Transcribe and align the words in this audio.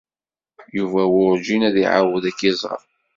Yuba 0.77 1.01
werǧin 1.13 1.61
ad 1.69 1.75
iɛawed 1.83 2.23
ad 2.29 2.35
k-iẓer. 2.39 2.81